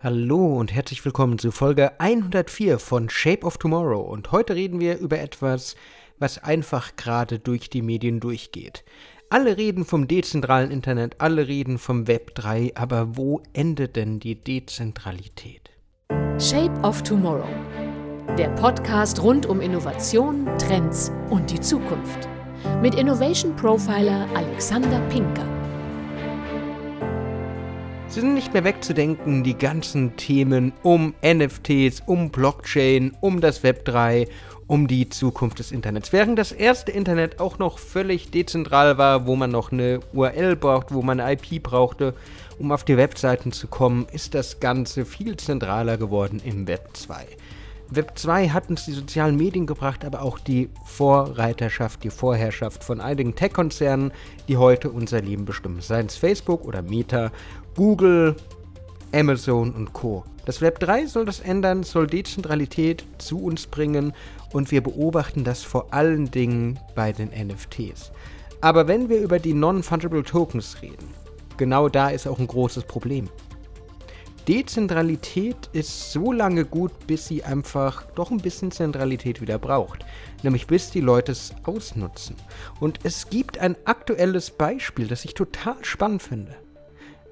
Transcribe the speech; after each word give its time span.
Hallo 0.00 0.56
und 0.56 0.72
herzlich 0.72 1.04
willkommen 1.04 1.40
zu 1.40 1.50
Folge 1.50 1.98
104 1.98 2.78
von 2.78 3.10
Shape 3.10 3.44
of 3.44 3.58
Tomorrow. 3.58 4.00
Und 4.00 4.30
heute 4.30 4.54
reden 4.54 4.78
wir 4.78 4.98
über 4.98 5.18
etwas, 5.18 5.74
was 6.20 6.38
einfach 6.38 6.94
gerade 6.94 7.40
durch 7.40 7.68
die 7.68 7.82
Medien 7.82 8.20
durchgeht. 8.20 8.84
Alle 9.28 9.56
reden 9.56 9.84
vom 9.84 10.06
dezentralen 10.06 10.70
Internet, 10.70 11.16
alle 11.20 11.48
reden 11.48 11.78
vom 11.78 12.06
Web 12.06 12.36
3, 12.36 12.76
aber 12.76 13.16
wo 13.16 13.42
endet 13.54 13.96
denn 13.96 14.20
die 14.20 14.36
Dezentralität? 14.36 15.70
Shape 16.38 16.80
of 16.84 17.02
Tomorrow. 17.02 17.48
Der 18.38 18.50
Podcast 18.50 19.20
rund 19.20 19.46
um 19.46 19.60
Innovation, 19.60 20.46
Trends 20.58 21.10
und 21.28 21.50
die 21.50 21.58
Zukunft. 21.58 22.28
Mit 22.80 22.94
Innovation 22.94 23.56
Profiler 23.56 24.28
Alexander 24.36 25.00
Pinker. 25.08 25.57
Sie 28.18 28.22
sind 28.22 28.34
nicht 28.34 28.52
mehr 28.52 28.64
wegzudenken, 28.64 29.44
die 29.44 29.56
ganzen 29.56 30.16
Themen 30.16 30.72
um 30.82 31.14
NFTs, 31.24 32.02
um 32.04 32.30
Blockchain, 32.30 33.16
um 33.20 33.40
das 33.40 33.62
Web 33.62 33.84
3, 33.84 34.26
um 34.66 34.88
die 34.88 35.08
Zukunft 35.08 35.60
des 35.60 35.70
Internets. 35.70 36.12
Während 36.12 36.36
das 36.36 36.50
erste 36.50 36.90
Internet 36.90 37.38
auch 37.38 37.60
noch 37.60 37.78
völlig 37.78 38.32
dezentral 38.32 38.98
war, 38.98 39.28
wo 39.28 39.36
man 39.36 39.52
noch 39.52 39.70
eine 39.70 40.00
URL 40.12 40.56
braucht, 40.56 40.92
wo 40.92 41.00
man 41.00 41.20
eine 41.20 41.34
IP 41.34 41.62
brauchte, 41.62 42.12
um 42.58 42.72
auf 42.72 42.82
die 42.82 42.96
Webseiten 42.96 43.52
zu 43.52 43.68
kommen, 43.68 44.08
ist 44.10 44.34
das 44.34 44.58
Ganze 44.58 45.04
viel 45.04 45.36
zentraler 45.36 45.96
geworden 45.96 46.42
im 46.44 46.66
Web 46.66 46.88
2. 46.94 47.24
Web 47.90 48.18
2 48.18 48.50
hat 48.50 48.68
uns 48.68 48.84
die 48.84 48.92
sozialen 48.92 49.36
Medien 49.36 49.66
gebracht, 49.66 50.04
aber 50.04 50.20
auch 50.20 50.38
die 50.38 50.68
Vorreiterschaft, 50.84 52.04
die 52.04 52.10
Vorherrschaft 52.10 52.84
von 52.84 53.00
einigen 53.00 53.34
Tech-Konzernen, 53.34 54.12
die 54.46 54.58
heute 54.58 54.90
unser 54.90 55.22
Leben 55.22 55.46
bestimmen. 55.46 55.80
Seien 55.80 56.06
es 56.06 56.16
Facebook 56.16 56.66
oder 56.66 56.82
Meta, 56.82 57.32
Google, 57.76 58.36
Amazon 59.14 59.72
und 59.72 59.94
Co. 59.94 60.24
Das 60.44 60.60
Web 60.60 60.80
3 60.80 61.06
soll 61.06 61.24
das 61.24 61.40
ändern, 61.40 61.82
soll 61.82 62.06
Dezentralität 62.06 63.06
zu 63.16 63.42
uns 63.42 63.66
bringen 63.66 64.12
und 64.52 64.70
wir 64.70 64.82
beobachten 64.82 65.44
das 65.44 65.62
vor 65.62 65.94
allen 65.94 66.30
Dingen 66.30 66.78
bei 66.94 67.12
den 67.12 67.28
NFTs. 67.28 68.12
Aber 68.60 68.86
wenn 68.86 69.08
wir 69.08 69.20
über 69.20 69.38
die 69.38 69.54
Non-Fungible 69.54 70.24
Tokens 70.24 70.82
reden, 70.82 71.14
genau 71.56 71.88
da 71.88 72.10
ist 72.10 72.26
auch 72.26 72.38
ein 72.38 72.46
großes 72.46 72.84
Problem. 72.84 73.30
Dezentralität 74.48 75.68
ist 75.74 76.10
so 76.10 76.32
lange 76.32 76.64
gut, 76.64 77.06
bis 77.06 77.26
sie 77.26 77.44
einfach 77.44 78.06
doch 78.14 78.30
ein 78.30 78.38
bisschen 78.38 78.70
Zentralität 78.70 79.42
wieder 79.42 79.58
braucht. 79.58 80.06
Nämlich 80.42 80.66
bis 80.66 80.90
die 80.90 81.02
Leute 81.02 81.32
es 81.32 81.52
ausnutzen. 81.64 82.34
Und 82.80 83.00
es 83.02 83.28
gibt 83.28 83.58
ein 83.58 83.76
aktuelles 83.84 84.50
Beispiel, 84.50 85.06
das 85.06 85.26
ich 85.26 85.34
total 85.34 85.84
spannend 85.84 86.22
finde. 86.22 86.56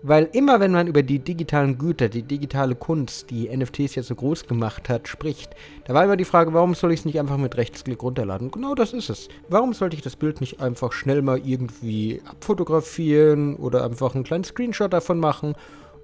Weil 0.03 0.29
immer 0.35 0.61
wenn 0.61 0.73
man 0.73 0.89
über 0.89 1.03
die 1.03 1.19
digitalen 1.19 1.79
Güter, 1.79 2.11
die 2.11 2.23
digitale 2.23 2.75
Kunst, 2.75 3.31
die 3.31 3.49
NFTs 3.49 3.95
jetzt 3.95 4.09
so 4.09 4.15
groß 4.15 4.47
gemacht 4.47 4.91
hat, 4.91 5.09
spricht, 5.09 5.57
da 5.87 5.95
war 5.95 6.05
immer 6.05 6.19
die 6.19 6.27
Frage, 6.27 6.53
warum 6.53 6.75
soll 6.75 6.93
ich 6.93 7.01
es 7.01 7.07
nicht 7.07 7.19
einfach 7.19 7.39
mit 7.39 7.57
Rechtsklick 7.57 8.03
runterladen? 8.03 8.51
Genau 8.51 8.75
das 8.75 8.93
ist 8.93 9.09
es. 9.09 9.29
Warum 9.49 9.73
sollte 9.73 9.97
ich 9.97 10.03
das 10.03 10.17
Bild 10.17 10.43
nicht 10.43 10.61
einfach 10.61 10.93
schnell 10.93 11.23
mal 11.23 11.41
irgendwie 11.43 12.21
abfotografieren 12.27 13.57
oder 13.57 13.85
einfach 13.85 14.15
einen 14.15 14.25
kleinen 14.25 14.45
Screenshot 14.45 14.93
davon 14.93 15.19
machen 15.19 15.55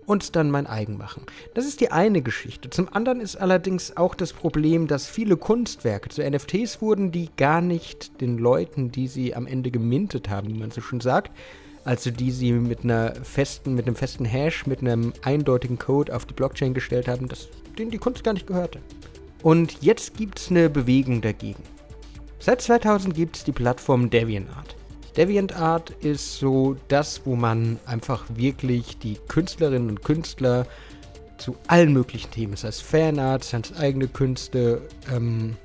und 0.06 0.36
dann 0.36 0.50
mein 0.50 0.66
eigen 0.66 0.96
machen. 0.96 1.24
Das 1.54 1.66
ist 1.66 1.80
die 1.80 1.90
eine 1.90 2.22
Geschichte. 2.22 2.70
Zum 2.70 2.92
anderen 2.92 3.20
ist 3.20 3.36
allerdings 3.36 3.96
auch 3.96 4.14
das 4.14 4.32
Problem, 4.32 4.86
dass 4.86 5.06
viele 5.06 5.36
Kunstwerke 5.36 6.08
zu 6.08 6.22
NFTs 6.22 6.80
wurden, 6.80 7.12
die 7.12 7.30
gar 7.36 7.60
nicht 7.60 8.20
den 8.20 8.38
Leuten, 8.38 8.90
die 8.90 9.08
sie 9.08 9.34
am 9.34 9.46
Ende 9.46 9.70
gemintet 9.70 10.28
haben, 10.28 10.48
wie 10.48 10.58
man 10.58 10.70
so 10.70 10.80
schön 10.80 11.00
sagt, 11.00 11.32
also 11.84 12.10
die 12.10 12.30
sie 12.30 12.52
mit 12.52 12.84
einer 12.84 13.14
festen, 13.22 13.74
mit 13.74 13.86
einem 13.86 13.96
festen 13.96 14.24
Hash, 14.24 14.66
mit 14.66 14.80
einem 14.80 15.12
eindeutigen 15.22 15.78
Code 15.78 16.14
auf 16.14 16.26
die 16.26 16.34
Blockchain 16.34 16.74
gestellt 16.74 17.08
haben, 17.08 17.28
dass 17.28 17.48
denen 17.78 17.90
die 17.90 17.98
Kunst 17.98 18.22
gar 18.22 18.34
nicht 18.34 18.46
gehörte. 18.46 18.80
Und 19.42 19.82
jetzt 19.82 20.16
gibt 20.16 20.38
es 20.38 20.50
eine 20.50 20.70
Bewegung 20.70 21.20
dagegen. 21.20 21.62
Seit 22.38 22.60
2000 22.60 23.14
gibt 23.14 23.36
es 23.36 23.44
die 23.44 23.52
Plattform 23.52 24.10
DeviantArt. 24.10 24.76
DeviantArt 25.16 25.90
ist 25.90 26.38
so 26.38 26.76
das, 26.88 27.26
wo 27.26 27.36
man 27.36 27.78
einfach 27.86 28.24
wirklich 28.34 28.98
die 28.98 29.18
Künstlerinnen 29.28 29.90
und 29.90 30.02
Künstler 30.02 30.66
zu 31.38 31.56
allen 31.66 31.92
möglichen 31.92 32.30
Themen, 32.30 32.56
sei 32.56 32.68
es 32.68 32.80
Fanart, 32.80 33.44
sei 33.44 33.58
es 33.58 33.76
eigene 33.76 34.08
Künste, 34.08 34.82
ähm, 35.12 35.56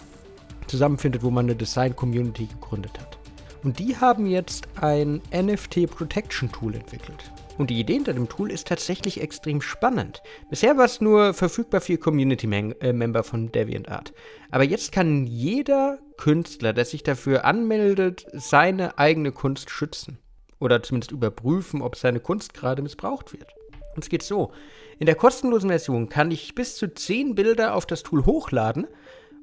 zusammenfindet, 0.68 1.24
wo 1.24 1.30
man 1.30 1.46
eine 1.46 1.56
Design-Community 1.56 2.48
gegründet 2.48 3.00
hat. 3.00 3.18
Und 3.64 3.80
die 3.80 3.96
haben 3.96 4.26
jetzt 4.26 4.68
ein 4.82 5.22
NFT 5.34 5.90
Protection 5.90 6.52
Tool 6.52 6.76
entwickelt. 6.76 7.32
Und 7.58 7.70
die 7.70 7.80
Idee 7.80 7.94
hinter 7.94 8.14
dem 8.14 8.30
Tool 8.30 8.52
ist 8.52 8.68
tatsächlich 8.68 9.20
extrem 9.20 9.62
spannend. 9.62 10.22
Bisher 10.50 10.78
war 10.78 10.86
es 10.86 11.02
nur 11.02 11.34
verfügbar 11.34 11.82
für 11.82 11.98
Community-Member 11.98 13.20
äh, 13.20 13.24
von 13.24 13.52
DeviantArt. 13.52 14.14
Aber 14.52 14.64
jetzt 14.64 14.92
kann 14.92 15.26
jeder 15.26 15.98
Künstler, 16.18 16.74
der 16.74 16.86
sich 16.86 17.04
dafür 17.04 17.46
anmeldet, 17.46 18.26
seine 18.34 18.98
eigene 18.98 19.32
Kunst 19.32 19.70
schützen. 19.70 20.18
Oder 20.60 20.82
zumindest 20.82 21.12
überprüfen, 21.12 21.82
ob 21.82 21.96
seine 21.96 22.20
Kunst 22.20 22.54
gerade 22.54 22.82
missbraucht 22.82 23.34
wird. 23.34 23.54
Und 23.96 24.04
es 24.04 24.10
geht 24.10 24.24
so. 24.24 24.52
In 25.00 25.06
der 25.06 25.16
kostenlosen 25.16 25.70
Version 25.70 26.10
kann 26.10 26.32
ich 26.32 26.56
bis 26.56 26.76
zu 26.76 26.94
10 26.94 27.36
Bilder 27.36 27.76
auf 27.76 27.86
das 27.86 28.04
Tool 28.04 28.26
hochladen 28.26 28.88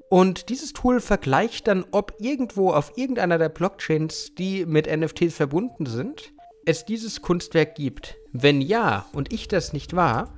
und 0.08 0.48
dieses 0.48 0.72
Tool 0.72 1.00
vergleicht 1.00 1.66
dann, 1.66 1.84
ob 1.90 2.14
irgendwo 2.20 2.70
auf 2.70 2.92
irgendeiner 2.96 3.38
der 3.38 3.48
Blockchains, 3.48 4.34
die 4.36 4.64
mit 4.66 4.86
NFTs 4.86 5.34
verbunden 5.34 5.86
sind, 5.86 6.32
es 6.66 6.84
dieses 6.84 7.20
Kunstwerk 7.20 7.74
gibt. 7.74 8.16
Wenn 8.32 8.60
ja 8.60 9.06
und 9.12 9.32
ich 9.32 9.48
das 9.48 9.72
nicht 9.72 9.96
war, 9.96 10.34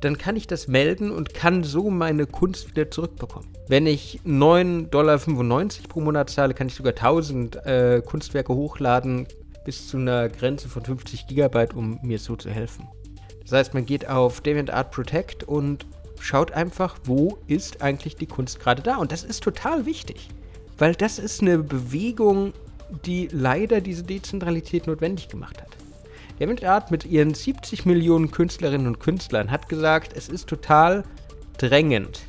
dann 0.00 0.18
kann 0.18 0.36
ich 0.36 0.46
das 0.46 0.68
melden 0.68 1.10
und 1.10 1.34
kann 1.34 1.62
so 1.62 1.90
meine 1.90 2.26
Kunst 2.26 2.70
wieder 2.70 2.90
zurückbekommen. 2.90 3.48
Wenn 3.68 3.86
ich 3.86 4.20
9,95 4.26 4.88
Dollar 4.90 5.18
pro 5.88 6.00
Monat 6.00 6.30
zahle, 6.30 6.54
kann 6.54 6.68
ich 6.68 6.74
sogar 6.74 6.92
1000 6.92 7.56
äh, 7.66 8.02
Kunstwerke 8.04 8.54
hochladen 8.54 9.26
bis 9.64 9.88
zu 9.88 9.98
einer 9.98 10.28
Grenze 10.28 10.68
von 10.68 10.84
50 10.84 11.26
Gigabyte, 11.26 11.74
um 11.74 11.98
mir 12.02 12.18
so 12.18 12.36
zu 12.36 12.50
helfen. 12.50 12.88
Das 13.42 13.52
heißt, 13.52 13.74
man 13.74 13.84
geht 13.84 14.08
auf 14.08 14.40
DeviantArt 14.40 14.90
Protect 14.90 15.44
und 15.44 15.86
schaut 16.18 16.52
einfach, 16.52 16.96
wo 17.04 17.38
ist 17.46 17.82
eigentlich 17.82 18.16
die 18.16 18.26
Kunst 18.26 18.60
gerade 18.60 18.82
da. 18.82 18.96
Und 18.96 19.12
das 19.12 19.24
ist 19.24 19.42
total 19.42 19.86
wichtig, 19.86 20.28
weil 20.78 20.94
das 20.94 21.18
ist 21.18 21.42
eine 21.42 21.58
Bewegung, 21.58 22.52
die 23.04 23.28
leider 23.32 23.80
diese 23.80 24.02
Dezentralität 24.02 24.86
notwendig 24.86 25.28
gemacht 25.28 25.60
hat. 25.60 25.76
Der 26.40 26.72
Art 26.72 26.90
mit 26.90 27.04
ihren 27.04 27.34
70 27.34 27.84
Millionen 27.84 28.30
Künstlerinnen 28.30 28.86
und 28.86 28.98
Künstlern 28.98 29.50
hat 29.50 29.68
gesagt, 29.68 30.14
es 30.16 30.30
ist 30.30 30.48
total 30.48 31.04
drängend, 31.58 32.22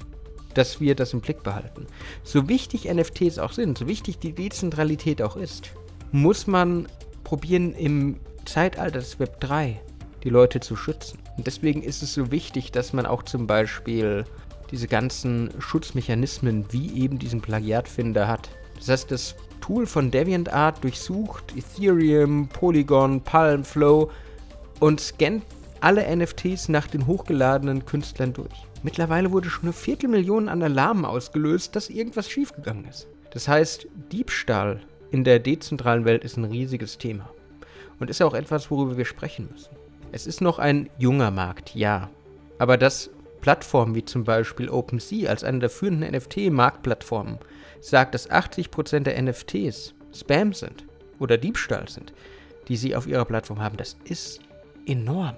dass 0.53 0.81
wir 0.81 0.95
das 0.95 1.13
im 1.13 1.21
Blick 1.21 1.43
behalten. 1.43 1.87
So 2.25 2.49
wichtig 2.49 2.93
NFTs 2.93 3.39
auch 3.39 3.53
sind, 3.53 3.77
so 3.77 3.87
wichtig 3.87 4.19
die 4.19 4.33
Dezentralität 4.33 5.21
auch 5.21 5.37
ist, 5.37 5.71
muss 6.11 6.45
man 6.45 6.89
probieren 7.23 7.73
im 7.73 8.19
Zeitalter 8.43 8.99
des 8.99 9.17
Web 9.17 9.39
3 9.39 9.79
die 10.25 10.29
Leute 10.29 10.59
zu 10.59 10.75
schützen. 10.75 11.19
Und 11.37 11.47
deswegen 11.47 11.81
ist 11.81 12.03
es 12.03 12.13
so 12.13 12.31
wichtig, 12.31 12.73
dass 12.73 12.91
man 12.91 13.05
auch 13.05 13.23
zum 13.23 13.47
Beispiel 13.47 14.25
diese 14.71 14.89
ganzen 14.89 15.51
Schutzmechanismen 15.59 16.65
wie 16.71 17.01
eben 17.01 17.17
diesen 17.17 17.39
Plagiatfinder 17.39 18.27
hat. 18.27 18.49
Das 18.75 18.89
heißt, 18.89 19.11
das 19.11 19.35
Tool 19.61 19.85
von 19.85 20.11
DeviantArt 20.11 20.83
durchsucht 20.83 21.55
Ethereum, 21.55 22.49
Polygon, 22.49 23.21
Palm, 23.21 23.63
Flow 23.63 24.11
und 24.79 24.99
scannt 24.99 25.43
alle 25.79 26.15
NFTs 26.15 26.69
nach 26.69 26.87
den 26.87 27.07
hochgeladenen 27.07 27.85
Künstlern 27.85 28.33
durch. 28.33 28.67
Mittlerweile 28.83 29.31
wurde 29.31 29.49
schon 29.49 29.63
eine 29.63 29.73
Viertelmillion 29.73 30.49
an 30.49 30.63
Alarmen 30.63 31.05
ausgelöst, 31.05 31.75
dass 31.75 31.89
irgendwas 31.89 32.29
schiefgegangen 32.29 32.85
ist. 32.85 33.07
Das 33.31 33.47
heißt, 33.47 33.87
Diebstahl 34.11 34.81
in 35.11 35.23
der 35.23 35.39
dezentralen 35.39 36.05
Welt 36.05 36.23
ist 36.23 36.37
ein 36.37 36.45
riesiges 36.45 36.97
Thema. 36.97 37.29
Und 37.99 38.09
ist 38.09 38.21
auch 38.21 38.33
etwas, 38.33 38.71
worüber 38.71 38.97
wir 38.97 39.05
sprechen 39.05 39.47
müssen. 39.51 39.75
Es 40.11 40.25
ist 40.25 40.41
noch 40.41 40.57
ein 40.57 40.89
junger 40.97 41.31
Markt, 41.31 41.75
ja. 41.75 42.09
Aber 42.57 42.77
dass 42.77 43.11
Plattformen 43.41 43.95
wie 43.95 44.05
zum 44.05 44.23
Beispiel 44.23 44.69
OpenSea 44.69 45.29
als 45.29 45.43
eine 45.43 45.59
der 45.59 45.69
führenden 45.69 46.15
NFT-Marktplattformen 46.15 47.39
sagt, 47.81 48.13
dass 48.13 48.29
80% 48.29 49.01
der 49.01 49.21
NFTs 49.21 49.93
Spam 50.13 50.53
sind 50.53 50.85
oder 51.19 51.37
Diebstahl 51.37 51.89
sind, 51.89 52.13
die 52.67 52.77
sie 52.77 52.95
auf 52.95 53.07
ihrer 53.07 53.25
Plattform 53.25 53.59
haben, 53.59 53.77
das 53.77 53.97
ist 54.03 54.39
enorm. 54.85 55.35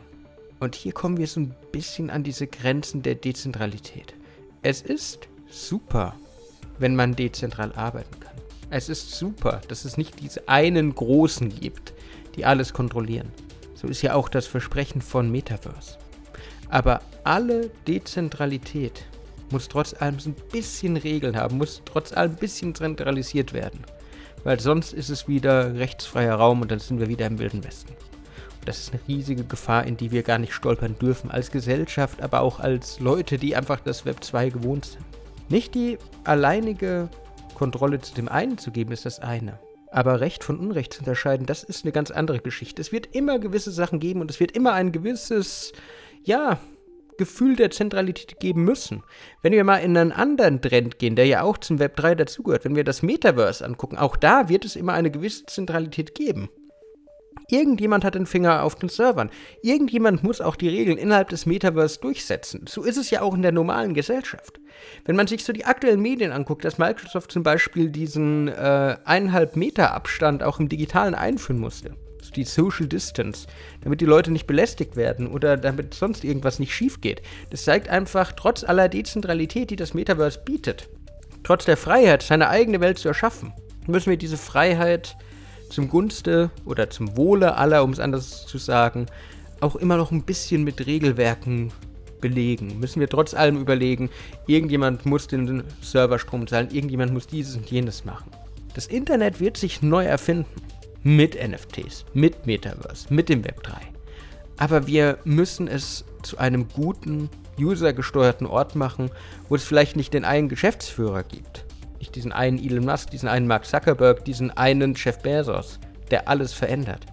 Und 0.59 0.75
hier 0.75 0.93
kommen 0.93 1.17
wir 1.17 1.27
so 1.27 1.41
ein 1.41 1.55
bisschen 1.71 2.09
an 2.09 2.23
diese 2.23 2.47
Grenzen 2.47 3.01
der 3.01 3.15
Dezentralität. 3.15 4.13
Es 4.61 4.81
ist 4.81 5.27
super, 5.49 6.15
wenn 6.79 6.95
man 6.95 7.15
dezentral 7.15 7.73
arbeiten 7.73 8.19
kann. 8.19 8.33
Es 8.69 8.89
ist 8.89 9.11
super, 9.11 9.61
dass 9.67 9.85
es 9.85 9.97
nicht 9.97 10.19
diese 10.19 10.47
einen 10.47 10.95
Großen 10.95 11.49
gibt, 11.49 11.93
die 12.35 12.45
alles 12.45 12.73
kontrollieren. 12.73 13.31
So 13.75 13.87
ist 13.87 14.01
ja 14.01 14.15
auch 14.15 14.29
das 14.29 14.47
Versprechen 14.47 15.01
von 15.01 15.29
Metaverse. 15.29 15.97
Aber 16.69 17.01
alle 17.23 17.69
Dezentralität 17.87 19.05
muss 19.51 19.67
trotz 19.67 19.93
allem 19.93 20.17
ein 20.25 20.35
bisschen 20.51 20.97
Regeln 20.97 21.37
haben, 21.37 21.57
muss 21.57 21.81
trotz 21.85 22.11
allem 22.11 22.31
ein 22.31 22.37
bisschen 22.37 22.73
zentralisiert 22.73 23.53
werden. 23.53 23.85
Weil 24.43 24.59
sonst 24.59 24.93
ist 24.93 25.09
es 25.09 25.27
wieder 25.27 25.75
rechtsfreier 25.75 26.35
Raum 26.35 26.61
und 26.61 26.71
dann 26.71 26.79
sind 26.79 26.99
wir 26.99 27.07
wieder 27.07 27.27
im 27.27 27.39
Wilden 27.39 27.63
Westen. 27.63 27.93
Das 28.65 28.79
ist 28.79 28.93
eine 28.93 29.01
riesige 29.07 29.43
Gefahr, 29.43 29.85
in 29.85 29.97
die 29.97 30.11
wir 30.11 30.23
gar 30.23 30.37
nicht 30.37 30.53
stolpern 30.53 30.97
dürfen, 30.97 31.31
als 31.31 31.51
Gesellschaft, 31.51 32.21
aber 32.21 32.41
auch 32.41 32.59
als 32.59 32.99
Leute, 32.99 33.37
die 33.37 33.55
einfach 33.55 33.79
das 33.81 34.05
Web 34.05 34.23
2 34.23 34.49
gewohnt 34.49 34.85
sind. 34.85 35.05
Nicht 35.49 35.75
die 35.75 35.97
alleinige 36.23 37.09
Kontrolle 37.55 37.99
zu 37.99 38.13
dem 38.15 38.29
einen 38.29 38.57
zu 38.57 38.71
geben, 38.71 38.91
ist 38.91 39.05
das 39.05 39.19
eine. 39.19 39.59
Aber 39.91 40.21
Recht 40.21 40.43
von 40.43 40.57
Unrecht 40.57 40.93
zu 40.93 40.99
unterscheiden, 40.99 41.45
das 41.45 41.63
ist 41.63 41.85
eine 41.85 41.91
ganz 41.91 42.09
andere 42.09 42.39
Geschichte. 42.39 42.81
Es 42.81 42.91
wird 42.91 43.15
immer 43.15 43.37
gewisse 43.37 43.71
Sachen 43.71 43.99
geben 43.99 44.21
und 44.21 44.31
es 44.31 44.39
wird 44.39 44.53
immer 44.53 44.73
ein 44.73 44.91
gewisses, 44.91 45.71
ja, 46.23 46.59
Gefühl 47.17 47.55
der 47.55 47.71
Zentralität 47.71 48.39
geben 48.39 48.63
müssen. 48.63 49.03
Wenn 49.41 49.53
wir 49.53 49.63
mal 49.63 49.77
in 49.77 49.95
einen 49.97 50.11
anderen 50.11 50.61
Trend 50.61 50.99
gehen, 50.99 51.15
der 51.15 51.25
ja 51.25 51.43
auch 51.43 51.57
zum 51.57 51.79
Web 51.79 51.95
3 51.95 52.15
dazugehört, 52.15 52.65
wenn 52.65 52.75
wir 52.75 52.83
das 52.83 53.03
Metaverse 53.03 53.63
angucken, 53.63 53.97
auch 53.97 54.15
da 54.15 54.49
wird 54.49 54.65
es 54.65 54.75
immer 54.75 54.93
eine 54.93 55.11
gewisse 55.11 55.45
Zentralität 55.45 56.15
geben. 56.15 56.49
Irgendjemand 57.49 58.05
hat 58.05 58.15
den 58.15 58.25
Finger 58.25 58.63
auf 58.63 58.75
den 58.75 58.89
Servern. 58.89 59.29
Irgendjemand 59.61 60.23
muss 60.23 60.41
auch 60.41 60.55
die 60.55 60.69
Regeln 60.69 60.97
innerhalb 60.97 61.29
des 61.29 61.45
Metaverse 61.45 61.99
durchsetzen. 61.99 62.65
So 62.67 62.83
ist 62.83 62.97
es 62.97 63.09
ja 63.09 63.21
auch 63.21 63.35
in 63.35 63.41
der 63.41 63.51
normalen 63.51 63.93
Gesellschaft. 63.93 64.59
Wenn 65.05 65.15
man 65.15 65.27
sich 65.27 65.43
so 65.43 65.51
die 65.53 65.65
aktuellen 65.65 66.01
Medien 66.01 66.31
anguckt, 66.31 66.63
dass 66.63 66.77
Microsoft 66.77 67.31
zum 67.31 67.43
Beispiel 67.43 67.89
diesen 67.89 68.47
äh, 68.47 68.97
eineinhalb 69.03 69.55
Meter 69.55 69.93
Abstand 69.93 70.41
auch 70.41 70.59
im 70.59 70.69
Digitalen 70.69 71.15
einführen 71.15 71.59
musste, 71.59 71.95
die 72.31 72.43
Social 72.43 72.87
Distance, 72.87 73.47
damit 73.81 74.01
die 74.01 74.05
Leute 74.05 74.31
nicht 74.31 74.47
belästigt 74.47 74.95
werden 74.95 75.27
oder 75.27 75.57
damit 75.57 75.93
sonst 75.93 76.23
irgendwas 76.23 76.59
nicht 76.59 76.73
schief 76.73 77.01
geht. 77.01 77.21
Das 77.49 77.63
zeigt 77.63 77.89
einfach, 77.89 78.31
trotz 78.31 78.63
aller 78.63 78.89
Dezentralität, 78.89 79.69
die 79.69 79.75
das 79.75 79.93
Metaverse 79.93 80.39
bietet, 80.43 80.89
trotz 81.43 81.65
der 81.65 81.77
Freiheit, 81.77 82.23
seine 82.23 82.49
eigene 82.49 82.79
Welt 82.81 82.97
zu 82.97 83.07
erschaffen, 83.07 83.53
müssen 83.87 84.09
wir 84.09 84.17
diese 84.17 84.37
Freiheit 84.37 85.15
zum 85.69 85.89
Gunste 85.89 86.51
oder 86.65 86.89
zum 86.89 87.17
Wohle 87.17 87.57
aller, 87.57 87.83
um 87.83 87.91
es 87.91 87.99
anders 87.99 88.45
zu 88.45 88.57
sagen, 88.57 89.07
auch 89.59 89.75
immer 89.75 89.97
noch 89.97 90.11
ein 90.11 90.23
bisschen 90.23 90.63
mit 90.63 90.85
Regelwerken 90.85 91.71
belegen. 92.21 92.79
Müssen 92.79 92.99
wir 92.99 93.09
trotz 93.09 93.33
allem 93.33 93.59
überlegen, 93.59 94.09
irgendjemand 94.47 95.05
muss 95.05 95.27
den 95.27 95.63
Serverstrom 95.81 96.47
zahlen, 96.47 96.69
irgendjemand 96.71 97.11
muss 97.11 97.27
dieses 97.27 97.55
und 97.55 97.69
jenes 97.69 98.05
machen. 98.05 98.31
Das 98.75 98.87
Internet 98.87 99.39
wird 99.39 99.57
sich 99.57 99.81
neu 99.81 100.05
erfinden. 100.05 100.45
Mit 101.05 101.35
NFTs, 101.35 102.05
mit 102.13 102.45
Metaverse, 102.45 103.13
mit 103.13 103.27
dem 103.27 103.43
Web 103.43 103.61
3. 103.63 103.73
Aber 104.57 104.87
wir 104.87 105.17
müssen 105.25 105.67
es 105.67 106.05
zu 106.21 106.37
einem 106.37 106.69
guten, 106.69 107.29
usergesteuerten 107.59 108.47
Ort 108.47 108.75
machen, 108.75 109.11
wo 109.49 109.55
es 109.55 109.65
vielleicht 109.65 109.97
nicht 109.97 110.13
den 110.13 110.23
einen 110.23 110.47
Geschäftsführer 110.47 111.23
gibt, 111.23 111.65
nicht 111.99 112.15
diesen 112.15 112.31
einen 112.31 112.57
Elon 112.57 112.85
Musk, 112.85 113.11
diesen 113.11 113.27
einen 113.27 113.47
Mark 113.47 113.65
Zuckerberg, 113.65 114.23
diesen 114.23 114.51
einen 114.51 114.93
Jeff 114.95 115.19
Bezos, 115.19 115.77
der 116.09 116.29
alles 116.29 116.53
verändert. 116.53 117.05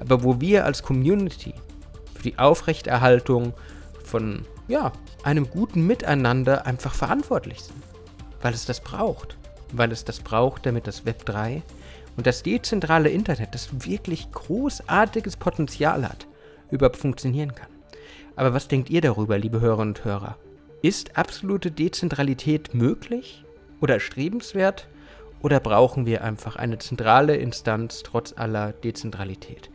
Aber 0.00 0.22
wo 0.22 0.40
wir 0.40 0.66
als 0.66 0.82
Community 0.82 1.54
für 2.14 2.22
die 2.22 2.38
Aufrechterhaltung 2.38 3.54
von 4.04 4.44
ja, 4.68 4.92
einem 5.22 5.48
guten 5.48 5.86
Miteinander 5.86 6.66
einfach 6.66 6.94
verantwortlich 6.94 7.62
sind. 7.62 7.82
Weil 8.42 8.52
es 8.52 8.66
das 8.66 8.80
braucht. 8.80 9.38
Weil 9.72 9.92
es 9.92 10.04
das 10.04 10.20
braucht, 10.20 10.66
damit 10.66 10.86
das 10.86 11.06
Web 11.06 11.24
3 11.24 11.62
und 12.16 12.26
das 12.26 12.42
dezentrale 12.42 13.08
Internet, 13.08 13.54
das 13.54 13.86
wirklich 13.86 14.30
großartiges 14.32 15.36
Potenzial 15.36 16.08
hat, 16.08 16.26
überhaupt 16.70 16.96
funktionieren 16.96 17.54
kann. 17.54 17.68
Aber 18.36 18.54
was 18.54 18.68
denkt 18.68 18.90
ihr 18.90 19.00
darüber, 19.00 19.38
liebe 19.38 19.60
Hörerinnen 19.60 19.94
und 19.94 20.04
Hörer? 20.04 20.36
Ist 20.82 21.16
absolute 21.18 21.70
Dezentralität 21.70 22.74
möglich? 22.74 23.44
oder 23.80 23.94
erstrebenswert? 23.94 24.88
Oder 25.42 25.58
brauchen 25.58 26.04
wir 26.04 26.22
einfach 26.22 26.56
eine 26.56 26.78
zentrale 26.78 27.36
Instanz 27.36 28.02
trotz 28.02 28.34
aller 28.36 28.72
Dezentralität? 28.72 29.70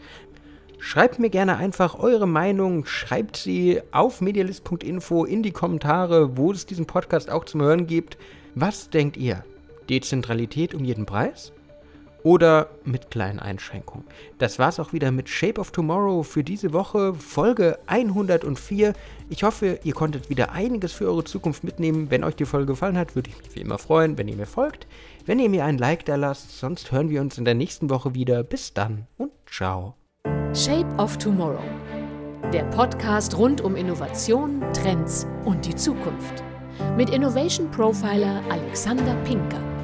Schreibt 0.78 1.18
mir 1.18 1.32
gerne 1.32 1.58
einfach 1.58 1.98
eure 1.98 2.28
Meinung, 2.28 2.86
schreibt 2.86 3.38
sie 3.38 3.82
auf 3.92 4.22
medialist.info 4.22 5.26
in 5.26 5.42
die 5.42 5.52
Kommentare, 5.52 6.38
wo 6.38 6.52
es 6.52 6.68
diesen 6.68 6.86
Podcast 6.86 7.32
auch 7.32 7.46
zum 7.46 7.62
Hören 7.62 7.88
gibt. 7.88 8.20
Was 8.54 8.92
denkt 8.92 9.18
ihr? 9.18 9.44
Dezentralität 9.90 10.76
um 10.76 10.84
jeden 10.84 11.08
Preis? 11.08 11.52
Oder 12.26 12.72
mit 12.84 13.12
kleinen 13.12 13.40
Einschränkungen. 13.40 14.04
Das 14.40 14.58
war's 14.58 14.80
auch 14.80 14.94
wieder 14.94 15.12
mit 15.12 15.30
Shape 15.30 15.62
of 15.62 15.70
Tomorrow 15.70 16.24
für 16.24 16.44
diese 16.44 16.74
Woche, 16.74 17.14
Folge 17.14 17.78
104. 17.86 18.94
Ich 19.30 19.44
hoffe, 19.44 19.80
ihr 19.84 19.94
konntet 19.94 20.28
wieder 20.28 20.52
einiges 20.52 20.92
für 20.92 21.06
eure 21.06 21.24
Zukunft 21.24 21.64
mitnehmen. 21.64 22.10
Wenn 22.10 22.24
euch 22.24 22.36
die 22.36 22.46
Folge 22.46 22.74
gefallen 22.74 22.98
hat, 22.98 23.16
würde 23.16 23.30
ich 23.30 23.38
mich 23.38 23.56
wie 23.56 23.62
immer 23.62 23.78
freuen, 23.78 24.18
wenn 24.18 24.28
ihr 24.28 24.36
mir 24.36 24.48
folgt, 24.48 24.88
wenn 25.28 25.38
ihr 25.38 25.50
mir 25.50 25.66
ein 25.66 25.78
Like 25.78 26.04
da 26.06 26.16
lasst. 26.16 26.58
Sonst 26.58 26.92
hören 26.92 27.12
wir 27.12 27.22
uns 27.22 27.38
in 27.38 27.46
der 27.46 27.54
nächsten 27.54 27.92
Woche 27.92 28.16
wieder. 28.16 28.42
Bis 28.42 28.74
dann 28.74 29.06
und 29.18 29.32
ciao. 29.46 29.94
Shape 30.56 30.90
of 30.98 31.16
Tomorrow. 31.20 31.62
Der 32.52 32.64
Podcast 32.72 33.38
rund 33.38 33.62
um 33.62 33.76
Innovation, 33.76 34.64
Trends 34.74 35.28
und 35.46 35.64
die 35.64 35.76
Zukunft. 35.76 36.44
Mit 36.98 37.12
Innovation 37.12 37.70
Profiler 37.70 38.42
Alexander 38.50 39.14
Pinker. 39.26 39.75